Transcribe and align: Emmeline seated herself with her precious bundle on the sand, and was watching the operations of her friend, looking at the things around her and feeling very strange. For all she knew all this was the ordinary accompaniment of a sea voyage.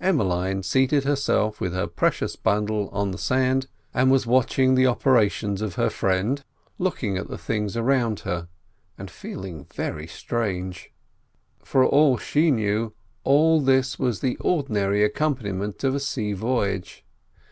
Emmeline 0.00 0.62
seated 0.62 1.02
herself 1.02 1.60
with 1.60 1.72
her 1.72 1.88
precious 1.88 2.36
bundle 2.36 2.88
on 2.92 3.10
the 3.10 3.18
sand, 3.18 3.66
and 3.92 4.12
was 4.12 4.28
watching 4.28 4.76
the 4.76 4.86
operations 4.86 5.60
of 5.60 5.74
her 5.74 5.90
friend, 5.90 6.44
looking 6.78 7.18
at 7.18 7.26
the 7.26 7.36
things 7.36 7.76
around 7.76 8.20
her 8.20 8.46
and 8.96 9.10
feeling 9.10 9.66
very 9.74 10.06
strange. 10.06 10.92
For 11.64 11.84
all 11.84 12.16
she 12.16 12.52
knew 12.52 12.94
all 13.24 13.60
this 13.60 13.98
was 13.98 14.20
the 14.20 14.36
ordinary 14.36 15.02
accompaniment 15.02 15.82
of 15.82 15.96
a 15.96 15.98
sea 15.98 16.32
voyage. 16.32 17.04